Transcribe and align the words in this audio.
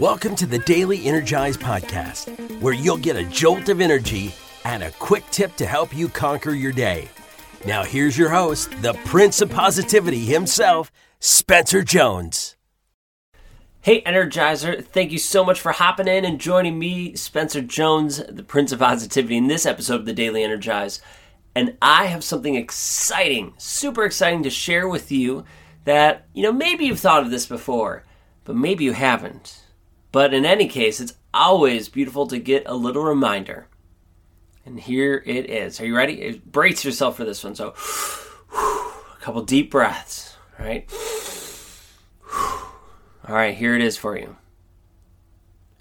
Welcome 0.00 0.34
to 0.36 0.46
the 0.46 0.60
Daily 0.60 1.04
Energize 1.04 1.58
Podcast, 1.58 2.30
where 2.62 2.72
you'll 2.72 2.96
get 2.96 3.16
a 3.16 3.24
jolt 3.26 3.68
of 3.68 3.82
energy 3.82 4.34
and 4.64 4.82
a 4.82 4.90
quick 4.92 5.24
tip 5.30 5.54
to 5.56 5.66
help 5.66 5.94
you 5.94 6.08
conquer 6.08 6.52
your 6.52 6.72
day. 6.72 7.06
Now, 7.66 7.84
here's 7.84 8.16
your 8.16 8.30
host, 8.30 8.70
the 8.80 8.94
Prince 9.04 9.42
of 9.42 9.50
Positivity 9.50 10.20
himself, 10.20 10.90
Spencer 11.18 11.82
Jones. 11.82 12.56
Hey, 13.82 14.00
Energizer, 14.04 14.82
thank 14.82 15.12
you 15.12 15.18
so 15.18 15.44
much 15.44 15.60
for 15.60 15.72
hopping 15.72 16.08
in 16.08 16.24
and 16.24 16.40
joining 16.40 16.78
me, 16.78 17.14
Spencer 17.14 17.60
Jones, 17.60 18.22
the 18.26 18.42
Prince 18.42 18.72
of 18.72 18.78
Positivity, 18.78 19.36
in 19.36 19.48
this 19.48 19.66
episode 19.66 19.96
of 19.96 20.06
the 20.06 20.14
Daily 20.14 20.42
Energize. 20.42 21.02
And 21.54 21.76
I 21.82 22.06
have 22.06 22.24
something 22.24 22.54
exciting, 22.54 23.52
super 23.58 24.06
exciting 24.06 24.44
to 24.44 24.50
share 24.50 24.88
with 24.88 25.12
you 25.12 25.44
that, 25.84 26.26
you 26.32 26.42
know, 26.42 26.52
maybe 26.52 26.86
you've 26.86 27.00
thought 27.00 27.22
of 27.22 27.30
this 27.30 27.44
before, 27.44 28.06
but 28.44 28.56
maybe 28.56 28.84
you 28.84 28.94
haven't. 28.94 29.60
But 30.12 30.34
in 30.34 30.44
any 30.44 30.66
case, 30.66 31.00
it's 31.00 31.14
always 31.32 31.88
beautiful 31.88 32.26
to 32.28 32.38
get 32.38 32.64
a 32.66 32.74
little 32.74 33.04
reminder. 33.04 33.66
And 34.64 34.78
here 34.78 35.22
it 35.24 35.48
is. 35.48 35.80
Are 35.80 35.86
you 35.86 35.96
ready? 35.96 36.42
Brace 36.44 36.84
yourself 36.84 37.16
for 37.16 37.24
this 37.24 37.42
one. 37.42 37.54
So, 37.54 37.68
a 38.52 39.20
couple 39.20 39.42
deep 39.42 39.70
breaths, 39.70 40.36
right? 40.58 40.90
All 43.28 43.34
right, 43.34 43.54
here 43.54 43.74
it 43.74 43.82
is 43.82 43.96
for 43.96 44.18
you. 44.18 44.36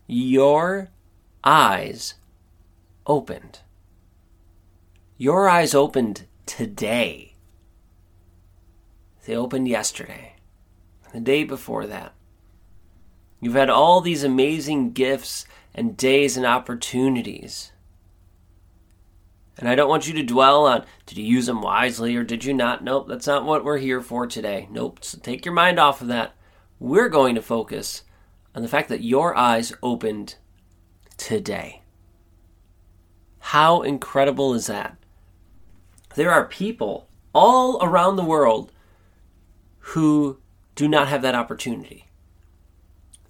Your 0.07 0.89
eyes 1.43 2.15
opened. 3.05 3.59
Your 5.17 5.49
eyes 5.49 5.73
opened 5.73 6.25
today. 6.45 7.35
They 9.25 9.35
opened 9.35 9.67
yesterday, 9.67 10.35
the 11.13 11.19
day 11.19 11.43
before 11.43 11.85
that. 11.87 12.13
You've 13.39 13.55
had 13.55 13.69
all 13.69 14.01
these 14.01 14.23
amazing 14.23 14.91
gifts 14.91 15.45
and 15.73 15.95
days 15.95 16.35
and 16.35 16.45
opportunities. 16.45 17.71
And 19.57 19.67
I 19.67 19.75
don't 19.75 19.89
want 19.89 20.07
you 20.07 20.13
to 20.13 20.23
dwell 20.23 20.65
on 20.65 20.85
did 21.05 21.17
you 21.17 21.25
use 21.25 21.45
them 21.45 21.61
wisely 21.61 22.15
or 22.15 22.23
did 22.23 22.45
you 22.45 22.53
not? 22.53 22.83
Nope, 22.83 23.07
that's 23.07 23.27
not 23.27 23.45
what 23.45 23.63
we're 23.63 23.77
here 23.77 24.01
for 24.01 24.27
today. 24.27 24.67
Nope, 24.71 24.99
so 25.03 25.17
take 25.17 25.45
your 25.45 25.53
mind 25.53 25.79
off 25.79 26.01
of 26.01 26.07
that. 26.07 26.33
We're 26.79 27.09
going 27.09 27.35
to 27.35 27.41
focus 27.41 28.03
on 28.55 28.61
the 28.61 28.67
fact 28.67 28.89
that 28.89 29.03
your 29.03 29.35
eyes 29.35 29.73
opened 29.83 30.35
today. 31.17 31.81
How 33.39 33.81
incredible 33.81 34.53
is 34.53 34.67
that? 34.67 34.97
There 36.15 36.31
are 36.31 36.45
people 36.45 37.07
all 37.33 37.83
around 37.83 38.15
the 38.15 38.23
world 38.23 38.71
who 39.79 40.39
do 40.75 40.87
not 40.87 41.07
have 41.07 41.21
that 41.21 41.35
opportunity 41.35 42.08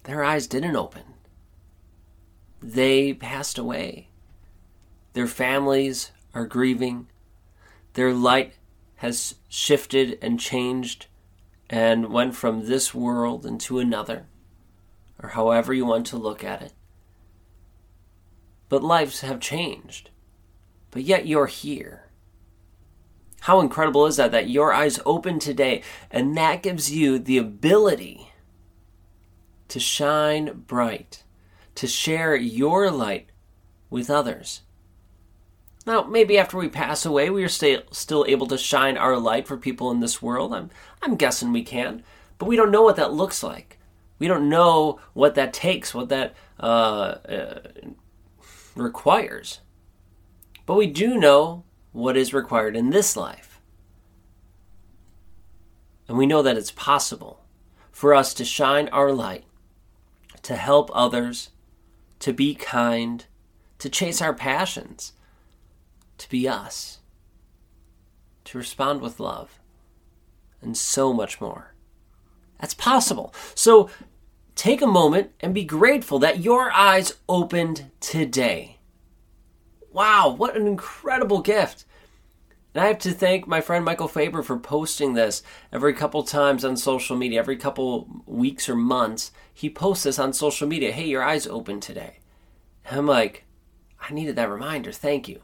their 0.10 0.24
eyes 0.24 0.48
didn't 0.48 0.76
open. 0.76 1.04
They 2.62 3.14
passed 3.14 3.60
away. 3.60 4.10
Their 5.14 5.28
families 5.28 6.12
are 6.34 6.48
grieving. 6.48 7.08
Their 7.94 8.14
light 8.14 8.54
has 8.98 9.36
shifted 9.48 10.18
and 10.22 10.40
changed 10.40 11.06
and 11.70 12.12
went 12.12 12.36
from 12.36 12.66
this 12.66 12.94
world 12.94 13.46
into 13.46 13.78
another, 13.78 14.26
or 15.22 15.30
however 15.30 15.74
you 15.74 15.86
want 15.86 16.08
to 16.08 16.18
look 16.18 16.44
at 16.44 16.64
it. 16.64 16.74
But 18.68 18.84
lives 18.84 19.22
have 19.22 19.40
changed. 19.40 20.10
But 20.90 21.04
yet 21.04 21.28
you're 21.28 21.46
here. 21.46 22.08
How 23.42 23.62
incredible 23.62 24.08
is 24.08 24.18
that? 24.18 24.32
That 24.32 24.50
your 24.50 24.74
eyes 24.74 25.00
open 25.06 25.38
today, 25.38 25.84
and 26.10 26.36
that 26.36 26.64
gives 26.64 26.92
you 26.92 27.20
the 27.20 27.38
ability 27.38 28.29
to 29.70 29.80
shine 29.80 30.64
bright, 30.68 31.24
to 31.76 31.88
share 31.88 32.36
your 32.36 32.92
light 32.92 33.30
with 33.90 34.10
others. 34.10 34.62
Now, 35.86 36.04
maybe 36.04 36.38
after 36.38 36.58
we 36.58 36.70
pass 36.70 37.06
away, 37.06 37.30
we 37.30 37.44
are 37.44 37.50
still 37.50 38.26
able 38.28 38.48
to 38.48 38.58
shine 38.58 38.98
our 38.98 39.18
light 39.18 39.48
for 39.48 39.58
people 39.58 39.90
in 39.92 40.02
this 40.02 40.22
world. 40.22 40.54
I'm, 40.54 40.70
I'm 41.02 41.16
guessing 41.16 41.52
we 41.52 41.64
can, 41.64 42.04
but 42.38 42.48
we 42.48 42.56
don't 42.56 42.72
know 42.72 42.84
what 42.84 42.98
that 42.98 43.14
looks 43.14 43.42
like. 43.42 43.80
We 44.20 44.28
don't 44.28 44.50
know 44.50 45.00
what 45.14 45.36
that 45.36 45.54
takes, 45.54 45.96
what 45.96 46.10
that 46.10 46.36
uh, 46.60 46.64
uh, 46.64 47.60
requires. 48.76 49.62
But 50.66 50.76
we 50.76 50.88
do 50.88 51.18
know 51.18 51.64
what 51.92 52.18
is 52.18 52.34
required 52.34 52.76
in 52.76 52.90
this 52.90 53.16
life. 53.16 53.62
And 56.08 56.18
we 56.18 56.26
know 56.26 56.42
that 56.42 56.58
it's 56.58 56.72
possible 56.72 57.46
for 57.92 58.14
us 58.14 58.34
to 58.36 58.46
shine 58.46 58.90
our 58.90 59.12
light 59.12 59.46
to 60.50 60.56
help 60.56 60.90
others, 60.96 61.52
to 62.18 62.34
be 62.34 62.56
kind, 62.56 63.28
to 63.78 63.88
chase 63.88 64.20
our 64.20 64.34
passions, 64.34 65.14
to 66.18 66.28
be 66.28 66.48
us, 66.48 66.98
to 68.46 68.58
respond 68.58 69.00
with 69.00 69.20
love, 69.20 69.60
and 70.60 70.76
so 70.76 71.14
much 71.14 71.40
more. 71.40 71.76
That's 72.60 72.74
possible. 72.74 73.32
So 73.54 73.92
take 74.56 74.82
a 74.82 74.88
moment 74.88 75.34
and 75.40 75.54
be 75.54 75.64
grateful 75.64 76.18
that 76.18 76.40
your 76.40 76.72
eyes 76.72 77.14
opened 77.30 77.92
today. 78.00 78.80
Wow, 79.92 80.34
what 80.36 80.58
an 80.58 80.66
incredible 80.66 81.44
gift! 81.44 81.86
And 82.74 82.84
I 82.84 82.88
have 82.88 83.00
to 83.00 83.12
thank 83.12 83.48
my 83.48 83.62
friend 83.62 83.84
Michael 83.84 84.08
Faber 84.08 84.44
for 84.44 84.58
posting 84.58 85.14
this 85.14 85.42
every 85.74 85.94
couple 85.94 86.24
times 86.24 86.64
on 86.64 86.78
social 86.78 87.16
media, 87.16 87.40
every 87.40 87.58
couple 87.58 88.24
weeks 88.28 88.70
or 88.70 88.76
months. 88.76 89.32
He 89.54 89.70
posts 89.70 90.04
this 90.04 90.20
on 90.20 90.34
social 90.34 90.68
media. 90.68 90.92
Hey, 90.92 91.08
your 91.08 91.24
eyes 91.24 91.48
open 91.48 91.80
today. 91.80 92.20
And 92.86 93.00
I'm 93.00 93.08
like, 93.08 93.46
I 94.00 94.14
needed 94.14 94.36
that 94.36 94.50
reminder. 94.50 94.92
Thank 94.92 95.28
you. 95.28 95.42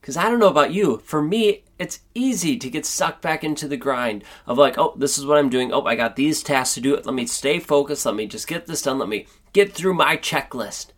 Because 0.00 0.16
I 0.16 0.28
don't 0.28 0.38
know 0.40 0.48
about 0.48 0.72
you. 0.72 0.98
For 0.98 1.22
me, 1.22 1.64
it's 1.78 2.00
easy 2.14 2.56
to 2.56 2.70
get 2.70 2.86
sucked 2.86 3.22
back 3.22 3.44
into 3.44 3.68
the 3.68 3.76
grind 3.76 4.24
of 4.46 4.58
like, 4.58 4.78
oh, 4.78 4.94
this 4.96 5.18
is 5.18 5.26
what 5.26 5.38
I'm 5.38 5.48
doing. 5.48 5.72
Oh, 5.72 5.84
I 5.84 5.94
got 5.94 6.16
these 6.16 6.42
tasks 6.42 6.74
to 6.74 6.80
do. 6.80 6.96
Let 6.96 7.14
me 7.14 7.26
stay 7.26 7.58
focused. 7.60 8.06
Let 8.06 8.14
me 8.14 8.26
just 8.26 8.48
get 8.48 8.66
this 8.66 8.82
done. 8.82 8.98
Let 8.98 9.08
me 9.08 9.26
get 9.52 9.72
through 9.72 9.94
my 9.94 10.16
checklist. 10.16 10.92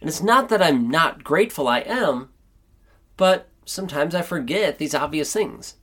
And 0.00 0.08
it's 0.08 0.22
not 0.22 0.48
that 0.48 0.62
I'm 0.62 0.90
not 0.90 1.24
grateful, 1.24 1.68
I 1.68 1.80
am, 1.80 2.30
but 3.16 3.48
sometimes 3.66 4.14
I 4.14 4.22
forget 4.22 4.78
these 4.78 4.94
obvious 4.94 5.32
things. 5.32 5.74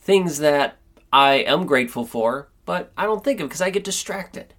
Things 0.00 0.38
that 0.38 0.78
I 1.12 1.34
am 1.34 1.66
grateful 1.66 2.06
for, 2.06 2.48
but 2.64 2.90
I 2.96 3.04
don't 3.04 3.22
think 3.22 3.40
of 3.40 3.48
because 3.48 3.60
I 3.60 3.68
get 3.68 3.84
distracted. 3.84 4.54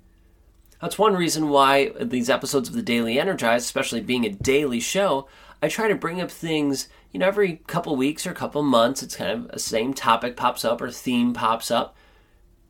That's 0.80 1.00
one 1.00 1.16
reason 1.16 1.50
why 1.50 1.90
these 2.00 2.30
episodes 2.30 2.70
of 2.70 2.76
the 2.76 2.82
Daily 2.82 3.20
Energize, 3.20 3.64
especially 3.64 4.02
being 4.02 4.26
a 4.26 4.30
daily 4.30 4.80
show, 4.80 5.28
I 5.62 5.68
try 5.68 5.88
to 5.88 5.96
bring 5.96 6.22
up 6.22 6.32
things, 6.32 6.88
you 7.12 7.20
know, 7.20 7.28
every 7.28 7.58
couple 7.68 7.96
weeks 7.96 8.28
or 8.28 8.34
couple 8.34 8.62
months. 8.62 9.04
It's 9.04 9.16
kind 9.16 9.32
of 9.32 9.50
a 9.50 9.60
same 9.60 9.94
topic 9.94 10.38
pops 10.38 10.64
up 10.64 10.82
or 10.82 10.92
theme 10.92 11.34
pops 11.34 11.72
up 11.72 11.98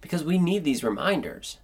because 0.02 0.24
we 0.24 0.38
need 0.38 0.64
these 0.64 0.84
reminders. 0.84 1.58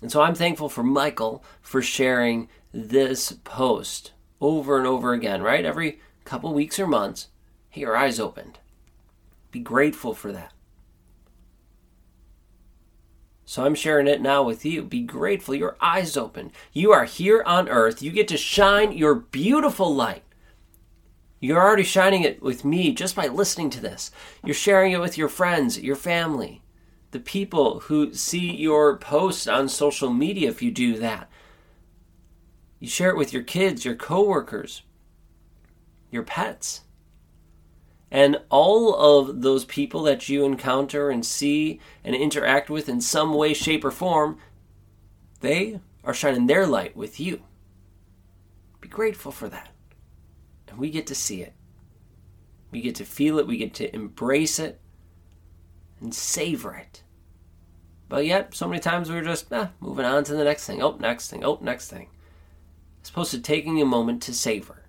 And 0.00 0.12
so 0.12 0.20
I'm 0.20 0.34
thankful 0.34 0.68
for 0.68 0.84
Michael 0.84 1.42
for 1.60 1.82
sharing 1.82 2.48
this 2.72 3.32
post 3.32 4.12
over 4.40 4.78
and 4.78 4.86
over 4.86 5.12
again, 5.12 5.42
right? 5.42 5.64
Every 5.64 6.00
couple 6.28 6.52
weeks 6.52 6.78
or 6.78 6.86
months, 6.86 7.28
hey, 7.70 7.80
your 7.80 7.96
eyes 7.96 8.20
opened. 8.20 8.58
Be 9.50 9.60
grateful 9.60 10.12
for 10.12 10.30
that. 10.30 10.52
So 13.46 13.64
I'm 13.64 13.74
sharing 13.74 14.06
it 14.06 14.20
now 14.20 14.42
with 14.42 14.66
you. 14.66 14.82
Be 14.82 15.00
grateful. 15.00 15.54
Your 15.54 15.78
eyes 15.80 16.18
open. 16.18 16.52
You 16.74 16.92
are 16.92 17.06
here 17.06 17.42
on 17.46 17.66
earth. 17.66 18.02
You 18.02 18.10
get 18.10 18.28
to 18.28 18.36
shine 18.36 18.92
your 18.92 19.14
beautiful 19.14 19.94
light. 19.94 20.22
You're 21.40 21.62
already 21.62 21.82
shining 21.82 22.24
it 22.24 22.42
with 22.42 22.62
me 22.62 22.92
just 22.92 23.16
by 23.16 23.28
listening 23.28 23.70
to 23.70 23.80
this. 23.80 24.10
You're 24.44 24.54
sharing 24.54 24.92
it 24.92 25.00
with 25.00 25.16
your 25.16 25.30
friends, 25.30 25.80
your 25.80 25.96
family, 25.96 26.60
the 27.12 27.20
people 27.20 27.80
who 27.80 28.12
see 28.12 28.54
your 28.54 28.98
posts 28.98 29.46
on 29.46 29.70
social 29.70 30.12
media 30.12 30.50
if 30.50 30.60
you 30.60 30.70
do 30.70 30.98
that. 30.98 31.30
You 32.80 32.88
share 32.88 33.08
it 33.08 33.16
with 33.16 33.32
your 33.32 33.44
kids, 33.44 33.86
your 33.86 33.94
coworkers, 33.94 34.82
your 36.10 36.22
pets. 36.22 36.82
And 38.10 38.40
all 38.48 38.94
of 38.94 39.42
those 39.42 39.64
people 39.64 40.02
that 40.04 40.28
you 40.28 40.44
encounter 40.44 41.10
and 41.10 41.24
see 41.24 41.78
and 42.02 42.14
interact 42.14 42.70
with 42.70 42.88
in 42.88 43.00
some 43.00 43.34
way, 43.34 43.52
shape, 43.52 43.84
or 43.84 43.90
form, 43.90 44.38
they 45.40 45.80
are 46.04 46.14
shining 46.14 46.46
their 46.46 46.66
light 46.66 46.96
with 46.96 47.20
you. 47.20 47.42
Be 48.80 48.88
grateful 48.88 49.32
for 49.32 49.48
that. 49.48 49.68
And 50.68 50.78
we 50.78 50.90
get 50.90 51.06
to 51.08 51.14
see 51.14 51.42
it. 51.42 51.52
We 52.70 52.80
get 52.80 52.94
to 52.96 53.04
feel 53.04 53.38
it. 53.38 53.46
We 53.46 53.56
get 53.56 53.74
to 53.74 53.94
embrace 53.94 54.58
it 54.58 54.80
and 56.00 56.14
savor 56.14 56.74
it. 56.74 57.02
But 58.08 58.24
yet, 58.24 58.54
so 58.54 58.66
many 58.66 58.80
times 58.80 59.10
we're 59.10 59.22
just 59.22 59.52
eh, 59.52 59.66
moving 59.80 60.06
on 60.06 60.24
to 60.24 60.34
the 60.34 60.44
next 60.44 60.66
thing. 60.66 60.82
Oh, 60.82 60.96
next 60.98 61.28
thing. 61.28 61.44
Oh, 61.44 61.58
next 61.60 61.90
thing. 61.90 62.08
As 63.02 63.10
opposed 63.10 63.32
to 63.32 63.40
taking 63.40 63.80
a 63.80 63.86
moment 63.86 64.22
to 64.22 64.34
savor. 64.34 64.84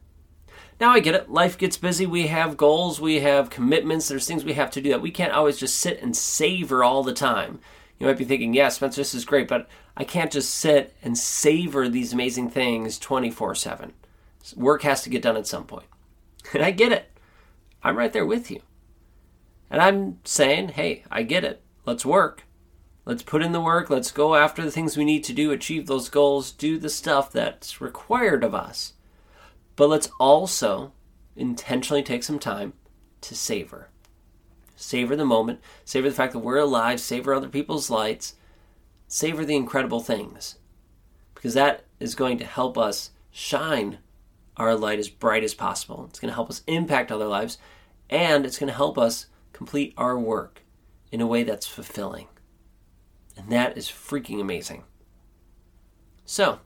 Now 0.79 0.91
I 0.91 1.01
get 1.01 1.15
it. 1.15 1.29
Life 1.29 1.57
gets 1.57 1.75
busy. 1.75 2.05
We 2.05 2.27
have 2.27 2.55
goals. 2.55 3.01
We 3.01 3.19
have 3.19 3.49
commitments. 3.49 4.07
There's 4.07 4.25
things 4.25 4.45
we 4.45 4.53
have 4.53 4.71
to 4.71 4.81
do 4.81 4.89
that 4.89 5.01
we 5.01 5.11
can't 5.11 5.33
always 5.33 5.57
just 5.57 5.77
sit 5.77 6.01
and 6.01 6.15
savor 6.15 6.83
all 6.83 7.03
the 7.03 7.13
time. 7.13 7.59
You 7.99 8.07
might 8.07 8.17
be 8.17 8.23
thinking, 8.23 8.53
yeah, 8.53 8.69
Spencer, 8.69 9.01
this 9.01 9.13
is 9.13 9.25
great, 9.25 9.49
but 9.49 9.67
I 9.97 10.05
can't 10.05 10.31
just 10.31 10.53
sit 10.53 10.95
and 11.03 11.17
savor 11.17 11.89
these 11.89 12.13
amazing 12.13 12.49
things 12.49 12.97
24 12.97 13.55
7. 13.55 13.93
Work 14.55 14.83
has 14.83 15.03
to 15.03 15.09
get 15.09 15.21
done 15.21 15.35
at 15.35 15.47
some 15.47 15.65
point. 15.65 15.87
And 16.53 16.63
I 16.63 16.71
get 16.71 16.93
it. 16.93 17.11
I'm 17.83 17.97
right 17.97 18.13
there 18.13 18.25
with 18.25 18.49
you. 18.49 18.61
And 19.69 19.81
I'm 19.81 20.19
saying, 20.23 20.69
hey, 20.69 21.03
I 21.11 21.23
get 21.23 21.43
it. 21.43 21.61
Let's 21.85 22.05
work. 22.05 22.43
Let's 23.05 23.23
put 23.23 23.41
in 23.41 23.51
the 23.51 23.61
work. 23.61 23.89
Let's 23.89 24.11
go 24.11 24.35
after 24.35 24.63
the 24.63 24.71
things 24.71 24.95
we 24.95 25.05
need 25.05 25.23
to 25.25 25.33
do, 25.33 25.51
achieve 25.51 25.87
those 25.87 26.09
goals, 26.09 26.51
do 26.51 26.77
the 26.77 26.89
stuff 26.89 27.31
that's 27.31 27.81
required 27.81 28.43
of 28.43 28.55
us. 28.55 28.93
But 29.79 29.87
let's 29.87 30.09
also 30.19 30.91
intentionally 31.37 32.03
take 32.03 32.23
some 32.23 32.37
time 32.37 32.73
to 33.21 33.33
savor. 33.33 33.87
Savor 34.75 35.15
the 35.15 35.23
moment, 35.23 35.61
savor 35.85 36.09
the 36.09 36.15
fact 36.15 36.33
that 36.33 36.39
we're 36.39 36.57
alive, 36.57 36.99
savor 36.99 37.33
other 37.33 37.47
people's 37.47 37.89
lights, 37.89 38.35
savor 39.07 39.45
the 39.45 39.55
incredible 39.55 40.01
things. 40.01 40.57
Because 41.33 41.53
that 41.53 41.85
is 41.97 42.13
going 42.13 42.37
to 42.39 42.45
help 42.45 42.77
us 42.77 43.11
shine 43.31 43.99
our 44.57 44.75
light 44.75 44.99
as 44.99 45.07
bright 45.07 45.45
as 45.45 45.53
possible. 45.53 46.07
It's 46.09 46.19
going 46.19 46.27
to 46.27 46.35
help 46.35 46.49
us 46.49 46.61
impact 46.67 47.09
other 47.09 47.27
lives, 47.27 47.57
and 48.09 48.45
it's 48.45 48.59
going 48.59 48.67
to 48.67 48.75
help 48.75 48.97
us 48.97 49.27
complete 49.53 49.93
our 49.95 50.19
work 50.19 50.61
in 51.09 51.21
a 51.21 51.27
way 51.27 51.43
that's 51.43 51.67
fulfilling. 51.67 52.27
And 53.37 53.49
that 53.49 53.77
is 53.77 53.87
freaking 53.87 54.41
amazing. 54.41 54.83
So, 56.25 56.59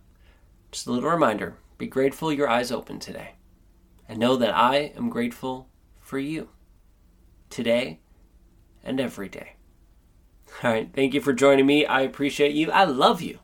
just 0.71 0.87
a 0.87 0.91
little 0.91 1.11
reminder 1.11 1.57
be 1.77 1.87
grateful 1.87 2.31
your 2.31 2.49
eyes 2.49 2.71
open 2.71 2.99
today. 2.99 3.35
And 4.07 4.19
know 4.19 4.35
that 4.35 4.55
I 4.55 4.93
am 4.97 5.09
grateful 5.09 5.69
for 5.99 6.19
you 6.19 6.49
today 7.49 7.99
and 8.83 8.99
every 8.99 9.29
day. 9.29 9.53
All 10.63 10.71
right, 10.71 10.89
thank 10.93 11.13
you 11.13 11.21
for 11.21 11.33
joining 11.33 11.65
me. 11.65 11.85
I 11.85 12.01
appreciate 12.01 12.53
you. 12.53 12.71
I 12.71 12.83
love 12.83 13.21
you. 13.21 13.39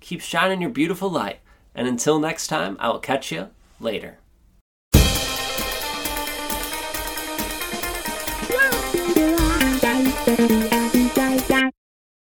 Keep 0.00 0.20
shining 0.20 0.60
your 0.60 0.70
beautiful 0.70 1.10
light. 1.10 1.40
And 1.74 1.88
until 1.88 2.18
next 2.18 2.48
time, 2.48 2.76
I 2.78 2.88
will 2.88 2.98
catch 2.98 3.32
you 3.32 3.50
later. 3.80 4.18